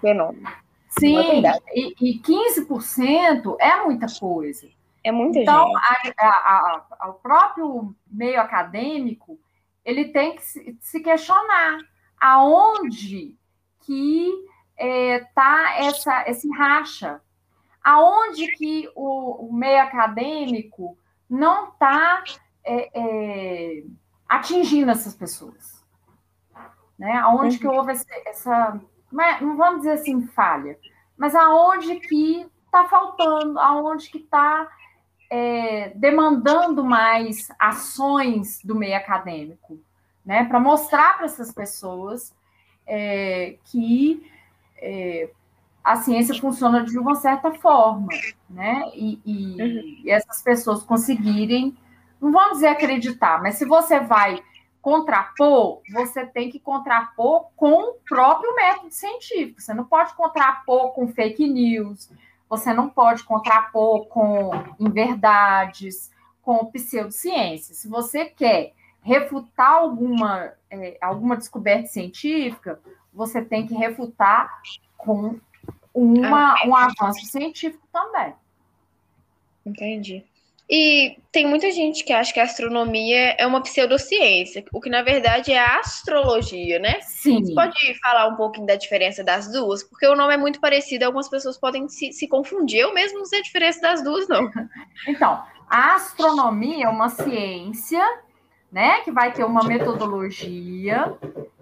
fenômeno. 0.00 0.63
Sim, 0.98 1.42
e, 1.72 1.94
e 2.00 2.20
15% 2.20 3.56
é 3.58 3.82
muita 3.82 4.06
coisa. 4.18 4.68
É 5.02 5.12
muita 5.12 5.40
então, 5.40 5.66
gente. 6.02 6.14
Então, 6.14 7.10
o 7.10 7.12
próprio 7.14 7.94
meio 8.06 8.40
acadêmico, 8.40 9.38
ele 9.84 10.06
tem 10.06 10.34
que 10.34 10.42
se, 10.42 10.78
se 10.80 11.00
questionar 11.00 11.78
aonde 12.18 13.36
que 13.80 14.30
está 14.76 14.78
é, 14.78 15.20
tá 15.34 15.74
essa, 15.78 16.30
esse 16.30 16.48
racha, 16.50 17.20
aonde 17.82 18.46
que 18.56 18.88
o, 18.94 19.48
o 19.48 19.52
meio 19.52 19.82
acadêmico 19.82 20.96
não 21.28 21.68
está 21.68 22.24
é, 22.64 22.90
é, 22.94 23.84
atingindo 24.26 24.90
essas 24.90 25.14
pessoas. 25.14 25.84
Né? 26.98 27.12
Aonde 27.18 27.56
uhum. 27.56 27.60
que 27.60 27.66
houve 27.66 27.92
essa, 27.92 28.06
essa 28.26 28.80
não 29.40 29.56
vamos 29.56 29.80
dizer 29.80 29.92
assim 29.92 30.26
falha, 30.28 30.78
mas 31.16 31.34
aonde 31.34 31.96
que 32.00 32.46
está 32.66 32.84
faltando, 32.86 33.58
aonde 33.58 34.10
que 34.10 34.18
está 34.18 34.68
é, 35.30 35.92
demandando 35.94 36.84
mais 36.84 37.48
ações 37.58 38.60
do 38.64 38.74
meio 38.74 38.96
acadêmico, 38.96 39.78
né? 40.24 40.44
Para 40.44 40.58
mostrar 40.58 41.16
para 41.16 41.26
essas 41.26 41.52
pessoas 41.52 42.34
é, 42.86 43.56
que 43.64 44.28
é, 44.76 45.30
a 45.82 45.96
ciência 45.96 46.34
funciona 46.40 46.82
de 46.82 46.98
uma 46.98 47.14
certa 47.14 47.52
forma, 47.52 48.08
né? 48.48 48.90
E, 48.94 49.20
e, 49.24 49.62
uhum. 49.62 50.02
e 50.04 50.10
essas 50.10 50.42
pessoas 50.42 50.82
conseguirem, 50.82 51.76
não 52.20 52.32
vamos 52.32 52.54
dizer 52.54 52.68
acreditar, 52.68 53.40
mas 53.42 53.56
se 53.56 53.64
você 53.64 54.00
vai 54.00 54.42
contrapor, 54.84 55.80
você 55.90 56.26
tem 56.26 56.50
que 56.50 56.60
contrapor 56.60 57.46
com 57.56 57.72
o 57.72 57.94
próprio 58.06 58.54
método 58.54 58.92
científico. 58.92 59.62
Você 59.62 59.72
não 59.72 59.86
pode 59.86 60.12
contrapor 60.12 60.92
com 60.92 61.08
fake 61.08 61.48
news, 61.48 62.10
você 62.46 62.70
não 62.74 62.90
pode 62.90 63.24
contrapor 63.24 64.04
com 64.08 64.50
inverdades, 64.78 66.12
com 66.42 66.66
pseudociência. 66.66 67.74
Se 67.74 67.88
você 67.88 68.26
quer 68.26 68.74
refutar 69.00 69.72
alguma, 69.72 70.52
é, 70.70 70.98
alguma 71.00 71.38
descoberta 71.38 71.86
científica, 71.86 72.78
você 73.10 73.40
tem 73.42 73.66
que 73.66 73.72
refutar 73.72 74.50
com 74.98 75.40
uma, 75.94 76.62
um 76.66 76.76
avanço 76.76 77.24
científico 77.24 77.88
também. 77.90 78.34
Entendi. 79.64 80.26
E 80.68 81.18
tem 81.30 81.46
muita 81.46 81.70
gente 81.70 82.02
que 82.04 82.12
acha 82.12 82.32
que 82.32 82.40
a 82.40 82.44
astronomia 82.44 83.36
é 83.38 83.46
uma 83.46 83.62
pseudociência, 83.62 84.64
o 84.72 84.80
que 84.80 84.88
na 84.88 85.02
verdade 85.02 85.52
é 85.52 85.58
a 85.58 85.78
astrologia, 85.78 86.78
né? 86.78 87.00
Sim. 87.02 87.44
Você 87.44 87.54
pode 87.54 88.00
falar 88.00 88.28
um 88.28 88.36
pouquinho 88.36 88.66
da 88.66 88.74
diferença 88.74 89.22
das 89.22 89.52
duas? 89.52 89.82
Porque 89.82 90.06
o 90.06 90.16
nome 90.16 90.32
é 90.32 90.38
muito 90.38 90.60
parecido, 90.60 91.04
algumas 91.04 91.28
pessoas 91.28 91.58
podem 91.58 91.86
se, 91.88 92.12
se 92.12 92.26
confundir. 92.26 92.78
Eu 92.80 92.94
mesmo 92.94 93.18
não 93.18 93.26
sei 93.26 93.40
a 93.40 93.42
diferença 93.42 93.80
das 93.80 94.02
duas, 94.02 94.26
não. 94.26 94.50
Então, 95.06 95.42
a 95.68 95.96
astronomia 95.96 96.86
é 96.86 96.88
uma 96.88 97.10
ciência, 97.10 98.02
né, 98.72 99.00
que 99.02 99.10
vai 99.10 99.32
ter 99.32 99.44
uma 99.44 99.64
metodologia, 99.64 101.14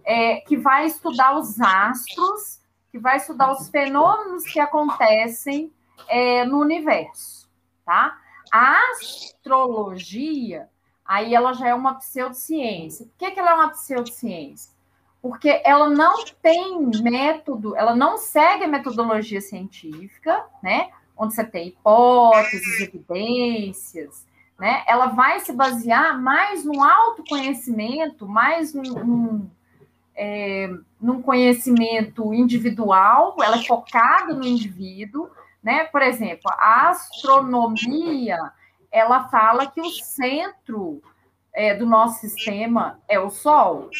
é, 0.04 0.36
que 0.36 0.56
vai 0.56 0.86
estudar 0.86 1.36
os 1.36 1.60
astros, 1.60 2.60
que 2.92 2.98
vai 2.98 3.16
estudar 3.16 3.50
os 3.50 3.68
fenômenos 3.68 4.44
que 4.44 4.60
acontecem 4.60 5.72
é, 6.08 6.44
no 6.44 6.60
universo, 6.60 7.48
tá? 7.84 8.16
A 8.52 8.90
astrologia, 8.90 10.68
aí 11.02 11.34
ela 11.34 11.54
já 11.54 11.68
é 11.68 11.74
uma 11.74 11.94
pseudociência. 11.94 13.06
Por 13.06 13.16
que, 13.16 13.30
que 13.30 13.40
ela 13.40 13.52
é 13.52 13.54
uma 13.54 13.70
pseudociência? 13.70 14.70
Porque 15.22 15.62
ela 15.64 15.88
não 15.88 16.22
tem 16.42 16.78
método, 17.00 17.74
ela 17.74 17.96
não 17.96 18.18
segue 18.18 18.64
a 18.64 18.68
metodologia 18.68 19.40
científica, 19.40 20.44
né? 20.62 20.90
Onde 21.16 21.34
você 21.34 21.44
tem 21.44 21.68
hipóteses, 21.68 22.80
evidências, 22.80 24.26
né? 24.58 24.84
Ela 24.86 25.06
vai 25.06 25.40
se 25.40 25.52
basear 25.54 26.20
mais 26.20 26.62
no 26.62 26.82
autoconhecimento, 26.82 28.28
mais 28.28 28.74
num, 28.74 28.82
num, 28.82 29.50
é, 30.14 30.68
num 31.00 31.22
conhecimento 31.22 32.34
individual, 32.34 33.36
ela 33.40 33.56
é 33.56 33.64
focada 33.64 34.34
no 34.34 34.44
indivíduo, 34.44 35.30
né? 35.62 35.84
Por 35.84 36.02
exemplo, 36.02 36.50
a 36.58 36.88
astronomia, 36.88 38.38
ela 38.90 39.28
fala 39.28 39.66
que 39.66 39.80
o 39.80 39.90
centro 39.90 41.02
é, 41.54 41.74
do 41.74 41.86
nosso 41.86 42.20
sistema 42.20 43.00
é 43.08 43.20
o 43.20 43.30
Sol. 43.30 43.90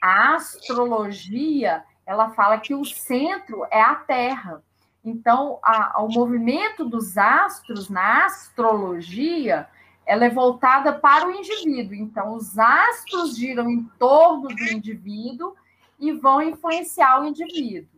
A 0.00 0.34
astrologia, 0.34 1.82
ela 2.06 2.30
fala 2.30 2.58
que 2.58 2.74
o 2.74 2.84
centro 2.84 3.66
é 3.70 3.80
a 3.80 3.94
Terra. 3.96 4.62
Então, 5.04 5.58
a, 5.62 6.02
o 6.02 6.08
movimento 6.08 6.84
dos 6.84 7.16
astros 7.16 7.88
na 7.88 8.26
astrologia, 8.26 9.68
ela 10.06 10.24
é 10.24 10.30
voltada 10.30 10.92
para 10.92 11.26
o 11.26 11.32
indivíduo. 11.32 11.94
Então, 11.94 12.34
os 12.34 12.58
astros 12.58 13.36
giram 13.36 13.68
em 13.68 13.84
torno 13.98 14.48
do 14.48 14.64
indivíduo 14.64 15.54
e 15.98 16.12
vão 16.12 16.40
influenciar 16.40 17.20
o 17.20 17.26
indivíduo. 17.26 17.97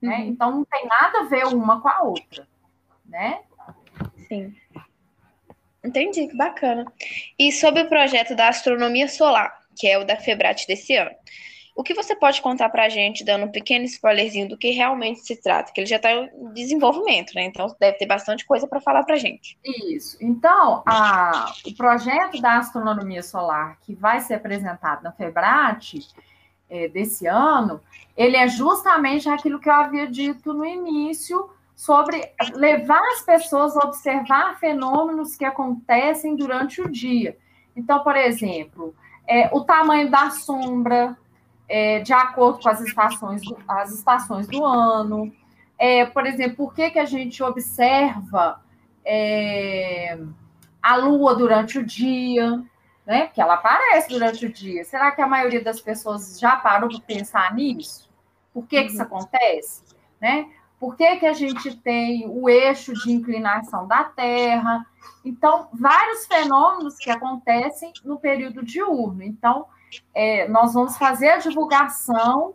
Né? 0.00 0.18
Uhum. 0.18 0.26
Então, 0.28 0.50
não 0.50 0.64
tem 0.64 0.86
nada 0.86 1.20
a 1.20 1.24
ver 1.24 1.46
uma 1.46 1.80
com 1.80 1.88
a 1.88 2.02
outra, 2.02 2.46
né? 3.04 3.40
Sim. 4.28 4.54
Entendi, 5.82 6.26
que 6.26 6.36
bacana. 6.36 6.84
E 7.38 7.52
sobre 7.52 7.82
o 7.82 7.88
projeto 7.88 8.34
da 8.34 8.48
astronomia 8.48 9.08
solar, 9.08 9.56
que 9.76 9.86
é 9.86 9.98
o 9.98 10.04
da 10.04 10.16
Febrat 10.16 10.66
desse 10.66 10.96
ano. 10.96 11.12
O 11.76 11.82
que 11.82 11.92
você 11.92 12.16
pode 12.16 12.40
contar 12.40 12.70
para 12.70 12.86
a 12.86 12.88
gente, 12.88 13.22
dando 13.22 13.44
um 13.44 13.50
pequeno 13.50 13.84
spoilerzinho 13.84 14.48
do 14.48 14.56
que 14.56 14.70
realmente 14.70 15.20
se 15.20 15.36
trata? 15.36 15.70
Que 15.72 15.82
ele 15.82 15.86
já 15.86 15.96
está 15.96 16.10
em 16.10 16.52
desenvolvimento, 16.54 17.34
né? 17.34 17.44
Então 17.44 17.66
deve 17.78 17.98
ter 17.98 18.06
bastante 18.06 18.46
coisa 18.46 18.66
para 18.66 18.80
falar 18.80 19.04
para 19.04 19.14
a 19.14 19.18
gente. 19.18 19.58
Isso. 19.62 20.16
Então, 20.18 20.82
a, 20.86 21.52
o 21.66 21.74
projeto 21.74 22.40
da 22.40 22.56
astronomia 22.56 23.22
solar 23.22 23.78
que 23.82 23.94
vai 23.94 24.20
ser 24.20 24.34
apresentado 24.34 25.02
na 25.02 25.12
Febrat 25.12 25.98
é, 26.68 26.88
desse 26.88 27.26
ano, 27.26 27.80
ele 28.16 28.36
é 28.36 28.48
justamente 28.48 29.28
aquilo 29.28 29.58
que 29.58 29.68
eu 29.68 29.74
havia 29.74 30.06
dito 30.06 30.52
no 30.52 30.64
início 30.64 31.50
sobre 31.74 32.32
levar 32.54 33.02
as 33.12 33.20
pessoas 33.20 33.76
a 33.76 33.86
observar 33.86 34.58
fenômenos 34.58 35.36
que 35.36 35.44
acontecem 35.44 36.34
durante 36.34 36.80
o 36.80 36.90
dia. 36.90 37.36
Então, 37.76 38.02
por 38.02 38.16
exemplo, 38.16 38.94
é, 39.28 39.50
o 39.52 39.60
tamanho 39.60 40.10
da 40.10 40.30
sombra, 40.30 41.16
é, 41.68 42.00
de 42.00 42.12
acordo 42.12 42.60
com 42.62 42.68
as 42.68 42.80
estações 42.80 43.42
do, 43.42 43.56
as 43.68 43.92
estações 43.92 44.46
do 44.46 44.64
ano. 44.64 45.32
É, 45.78 46.06
por 46.06 46.26
exemplo, 46.26 46.56
por 46.56 46.74
que, 46.74 46.90
que 46.90 46.98
a 46.98 47.04
gente 47.04 47.42
observa 47.42 48.62
é, 49.04 50.18
a 50.82 50.96
lua 50.96 51.34
durante 51.34 51.78
o 51.78 51.84
dia? 51.84 52.64
Né? 53.06 53.26
Porque 53.26 53.40
ela 53.40 53.54
aparece 53.54 54.08
durante 54.08 54.44
o 54.44 54.52
dia. 54.52 54.84
Será 54.84 55.12
que 55.12 55.22
a 55.22 55.26
maioria 55.26 55.62
das 55.62 55.80
pessoas 55.80 56.38
já 56.38 56.56
parou 56.56 56.90
para 56.90 57.00
pensar 57.00 57.54
nisso? 57.54 58.10
Por 58.52 58.66
que, 58.66 58.82
que 58.82 58.90
isso 58.90 58.98
uhum. 58.98 59.04
acontece? 59.04 59.82
Né? 60.20 60.50
Por 60.80 60.96
que, 60.96 61.16
que 61.16 61.26
a 61.26 61.32
gente 61.32 61.76
tem 61.76 62.28
o 62.28 62.48
eixo 62.48 62.92
de 62.92 63.12
inclinação 63.12 63.86
da 63.86 64.04
Terra? 64.04 64.84
Então, 65.24 65.68
vários 65.72 66.26
fenômenos 66.26 66.96
que 66.96 67.10
acontecem 67.10 67.92
no 68.04 68.18
período 68.18 68.64
diurno. 68.64 69.22
Então, 69.22 69.66
é, 70.14 70.48
nós 70.48 70.74
vamos 70.74 70.98
fazer 70.98 71.30
a 71.30 71.38
divulgação 71.38 72.54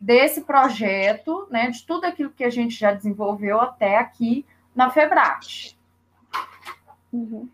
desse 0.00 0.40
projeto, 0.40 1.46
né, 1.48 1.70
de 1.70 1.86
tudo 1.86 2.04
aquilo 2.06 2.30
que 2.30 2.42
a 2.42 2.50
gente 2.50 2.74
já 2.74 2.92
desenvolveu 2.92 3.60
até 3.60 3.98
aqui 3.98 4.44
na 4.74 4.90
Febrat. 4.90 5.76
Uhum. 7.12 7.48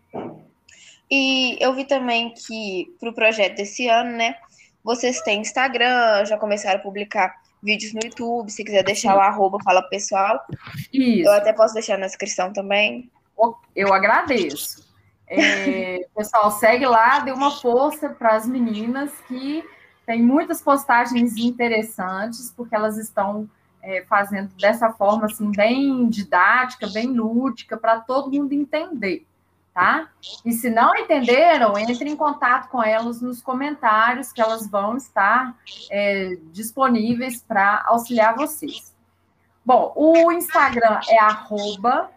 E 1.11 1.57
eu 1.59 1.73
vi 1.73 1.85
também 1.85 2.33
que 2.33 2.93
para 2.99 3.09
o 3.09 3.13
projeto 3.13 3.57
desse 3.57 3.87
ano, 3.87 4.11
né, 4.11 4.35
vocês 4.83 5.21
têm 5.21 5.41
Instagram, 5.41 6.25
já 6.25 6.37
começaram 6.37 6.79
a 6.79 6.83
publicar 6.83 7.35
vídeos 7.61 7.93
no 7.93 7.99
YouTube, 8.03 8.51
se 8.51 8.63
quiser 8.63 8.83
deixar 8.83 9.13
lá, 9.13 9.27
arroba, 9.27 9.57
fala 9.63 9.81
pessoal. 9.83 10.39
Isso. 10.93 11.27
Eu 11.27 11.33
até 11.33 11.51
posso 11.53 11.73
deixar 11.73 11.97
na 11.97 12.05
descrição 12.05 12.53
também. 12.53 13.09
Eu 13.75 13.93
agradeço. 13.93 14.87
É, 15.27 16.05
pessoal, 16.15 16.51
segue 16.51 16.85
lá, 16.85 17.19
dê 17.19 17.31
uma 17.31 17.51
força 17.51 18.09
para 18.09 18.35
as 18.35 18.47
meninas 18.47 19.11
que 19.27 19.63
tem 20.05 20.21
muitas 20.21 20.61
postagens 20.61 21.37
interessantes, 21.37 22.51
porque 22.55 22.75
elas 22.75 22.97
estão 22.97 23.47
é, 23.81 24.03
fazendo 24.09 24.49
dessa 24.55 24.91
forma 24.91 25.25
assim, 25.25 25.51
bem 25.51 26.09
didática, 26.09 26.87
bem 26.87 27.07
lúdica, 27.07 27.77
para 27.77 27.99
todo 27.99 28.31
mundo 28.31 28.53
entender, 28.53 29.25
tá? 29.73 30.09
E 30.45 30.51
se 30.51 30.69
não 30.69 30.95
entenderam, 30.95 31.77
entre 31.77 32.09
em 32.09 32.15
contato 32.15 32.69
com 32.69 32.83
elas 32.83 33.21
nos 33.21 33.41
comentários, 33.41 34.31
que 34.31 34.41
elas 34.41 34.69
vão 34.69 34.97
estar 34.97 35.55
é, 35.89 36.37
disponíveis 36.51 37.41
para 37.41 37.83
auxiliar 37.85 38.35
vocês. 38.35 38.95
Bom, 39.65 39.93
o 39.95 40.31
Instagram 40.31 40.99
é 41.07 41.19
arroba 41.19 42.09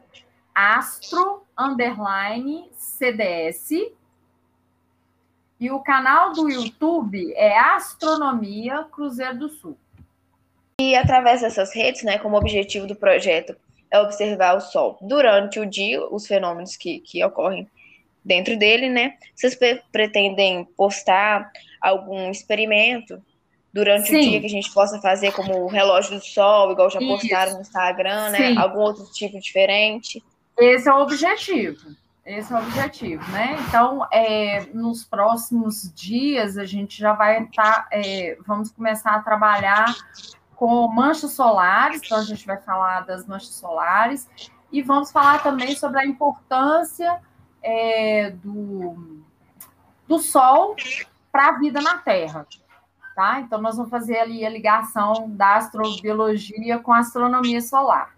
astro 0.55 1.43
underline 1.59 2.71
CDS. 2.75 3.71
E 5.61 5.71
o 5.71 5.79
canal 5.81 6.33
do 6.33 6.49
YouTube 6.51 7.33
é 7.35 7.57
Astronomia 7.57 8.85
Cruzeiro 8.91 9.39
do 9.39 9.49
Sul. 9.49 9.79
E 10.81 10.97
através 10.97 11.43
dessas 11.43 11.73
redes, 11.73 12.03
né, 12.03 12.19
como 12.19 12.37
objetivo 12.37 12.87
do 12.87 12.97
projeto 12.97 13.55
é 13.93 14.01
observar 14.01 14.57
o 14.57 14.61
Sol 14.61 14.97
durante 15.03 15.61
o 15.61 15.67
dia, 15.67 16.03
os 16.07 16.27
fenômenos 16.27 16.77
que, 16.77 17.01
que 17.01 17.23
ocorrem 17.23 17.69
dentro 18.25 18.57
dele, 18.57 18.89
né? 18.89 19.15
Vocês 19.35 19.57
pretendem 19.93 20.65
postar 20.77 21.53
algum 21.81 22.31
experimento 22.31 23.23
durante 23.73 24.09
Sim. 24.09 24.17
o 24.17 24.31
dia 24.31 24.41
que 24.41 24.47
a 24.47 24.51
gente 24.51 24.73
possa 24.73 24.99
fazer, 25.01 25.33
como 25.33 25.65
o 25.65 25.67
relógio 25.67 26.19
do 26.19 26.25
Sol, 26.25 26.73
igual 26.73 26.91
já 26.91 27.01
postaram 27.01 27.49
Isso. 27.49 27.57
no 27.57 27.63
Instagram, 27.63 28.31
né? 28.31 28.49
Sim. 28.49 28.59
Algum 28.59 28.81
outro 28.81 29.05
tipo 29.13 29.39
diferente? 29.39 30.23
Esse 30.59 30.89
é 30.89 30.93
o 30.93 31.03
objetivo. 31.03 31.95
Esse 32.25 32.53
é 32.53 32.57
o 32.57 32.61
objetivo, 32.61 33.31
né? 33.33 33.59
Então, 33.67 34.07
é, 34.13 34.65
nos 34.73 35.05
próximos 35.05 35.93
dias, 35.93 36.57
a 36.57 36.65
gente 36.65 36.99
já 36.99 37.13
vai 37.15 37.43
estar, 37.43 37.89
tá, 37.89 37.89
é, 37.91 38.39
vamos 38.47 38.71
começar 38.71 39.17
a 39.17 39.23
trabalhar 39.23 39.87
com 40.63 40.87
manchas 40.87 41.33
solares, 41.33 42.01
então 42.05 42.19
a 42.19 42.23
gente 42.23 42.47
vai 42.47 42.57
falar 42.57 43.01
das 43.01 43.27
manchas 43.27 43.53
solares, 43.53 44.31
e 44.71 44.81
vamos 44.81 45.11
falar 45.11 45.43
também 45.43 45.75
sobre 45.75 45.99
a 45.99 46.07
importância 46.07 47.21
é, 47.61 48.31
do, 48.31 49.25
do 50.07 50.21
Sol 50.21 50.77
para 51.33 51.49
a 51.49 51.59
vida 51.59 51.81
na 51.81 51.99
Terra. 51.99 52.47
Tá? 53.17 53.41
Então, 53.41 53.61
nós 53.61 53.77
vamos 53.77 53.91
fazer 53.91 54.21
ali 54.21 54.47
a 54.47 54.49
ligação 54.49 55.29
da 55.31 55.57
astrobiologia 55.57 56.79
com 56.79 56.93
a 56.93 57.01
astronomia 57.01 57.61
solar. 57.61 58.15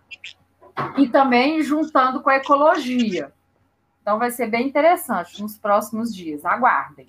E 0.98 1.08
também 1.08 1.62
juntando 1.62 2.20
com 2.20 2.28
a 2.28 2.36
ecologia. 2.36 3.32
Então 4.02 4.18
vai 4.18 4.30
ser 4.30 4.50
bem 4.50 4.68
interessante 4.68 5.40
nos 5.40 5.56
próximos 5.56 6.14
dias. 6.14 6.44
Aguardem. 6.44 7.06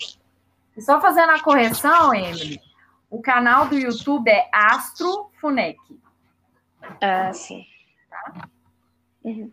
E 0.78 0.82
só 0.82 1.02
fazendo 1.02 1.32
a 1.32 1.42
correção, 1.42 2.14
Emily, 2.14 2.58
o 3.10 3.22
canal 3.22 3.68
do 3.68 3.78
YouTube 3.78 4.30
é 4.30 4.50
Astro 4.52 5.30
Funec. 5.40 5.78
Ah, 7.02 7.32
sim. 7.34 7.64
Tá? 8.10 8.50
Uhum. 9.24 9.52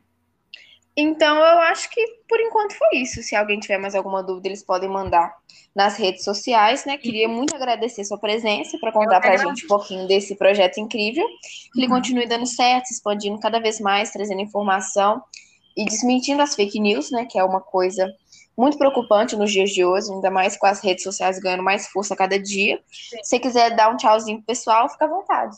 Então, 0.94 1.36
eu 1.36 1.58
acho 1.60 1.88
que 1.88 2.04
por 2.28 2.38
enquanto 2.38 2.74
foi 2.74 2.98
isso. 2.98 3.22
Se 3.22 3.34
alguém 3.34 3.58
tiver 3.58 3.78
mais 3.78 3.94
alguma 3.94 4.22
dúvida, 4.22 4.48
eles 4.48 4.62
podem 4.62 4.90
mandar 4.90 5.34
nas 5.74 5.96
redes 5.96 6.22
sociais, 6.22 6.84
né? 6.84 6.98
Queria 6.98 7.26
muito 7.28 7.56
agradecer 7.56 8.04
sua 8.04 8.18
presença 8.18 8.78
para 8.78 8.92
contar 8.92 9.20
para 9.20 9.32
a 9.32 9.36
gente 9.38 9.64
um 9.64 9.68
pouquinho 9.68 10.06
desse 10.06 10.36
projeto 10.36 10.78
incrível. 10.78 11.26
Que 11.72 11.80
ele 11.80 11.86
uhum. 11.86 11.94
continue 11.94 12.26
dando 12.26 12.46
certo, 12.46 12.90
expandindo 12.90 13.38
cada 13.40 13.58
vez 13.58 13.80
mais, 13.80 14.10
trazendo 14.10 14.42
informação 14.42 15.22
e 15.74 15.86
desmentindo 15.86 16.42
as 16.42 16.54
fake 16.54 16.78
news, 16.78 17.10
né, 17.10 17.24
que 17.24 17.38
é 17.38 17.44
uma 17.44 17.60
coisa 17.60 18.06
muito 18.56 18.76
preocupante 18.76 19.36
nos 19.36 19.50
dias 19.50 19.70
de 19.70 19.84
hoje, 19.84 20.12
ainda 20.12 20.30
mais 20.30 20.56
com 20.56 20.66
as 20.66 20.82
redes 20.82 21.04
sociais 21.04 21.38
ganhando 21.38 21.62
mais 21.62 21.88
força 21.88 22.14
a 22.14 22.16
cada 22.16 22.38
dia. 22.38 22.80
Sim. 22.90 23.16
Se 23.22 23.30
você 23.30 23.38
quiser 23.38 23.74
dar 23.74 23.90
um 23.90 23.96
tchauzinho 23.96 24.38
pro 24.38 24.46
pessoal, 24.46 24.88
fica 24.88 25.04
à 25.04 25.08
vontade. 25.08 25.56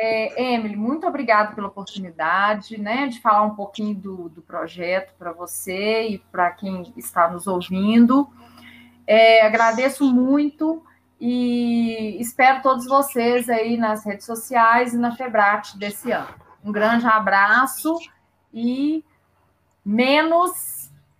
É, 0.00 0.54
Emily, 0.54 0.76
muito 0.76 1.06
obrigada 1.08 1.54
pela 1.54 1.66
oportunidade, 1.66 2.78
né, 2.80 3.08
de 3.08 3.20
falar 3.20 3.42
um 3.42 3.56
pouquinho 3.56 3.96
do, 3.96 4.28
do 4.28 4.40
projeto 4.40 5.12
para 5.18 5.32
você 5.32 6.08
e 6.08 6.18
para 6.18 6.52
quem 6.52 6.92
está 6.96 7.28
nos 7.28 7.48
ouvindo. 7.48 8.28
É, 9.04 9.44
agradeço 9.44 10.04
muito 10.04 10.84
e 11.20 12.16
espero 12.20 12.62
todos 12.62 12.86
vocês 12.86 13.48
aí 13.48 13.76
nas 13.76 14.04
redes 14.04 14.24
sociais 14.24 14.94
e 14.94 14.98
na 14.98 15.16
Febrat 15.16 15.76
desse 15.76 16.12
ano. 16.12 16.32
Um 16.64 16.70
grande 16.70 17.06
abraço 17.06 17.98
e 18.54 19.02
menos 19.84 20.77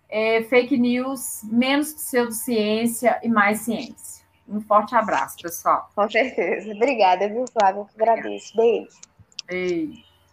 é, 0.09 0.43
fake 0.43 0.77
news, 0.77 1.41
menos 1.43 1.93
pseudociência 1.93 3.19
e 3.23 3.29
mais 3.29 3.61
ciência. 3.61 4.25
Um 4.47 4.59
forte 4.59 4.95
abraço, 4.95 5.37
pessoal. 5.41 5.89
Com 5.95 6.09
certeza. 6.09 6.71
Obrigada, 6.73 7.27
viu, 7.29 7.45
Flávia? 7.53 7.81
Eu 7.81 7.87
agradeço. 7.95 8.55
Beijo. 8.57 8.97
Beijo. 9.47 10.08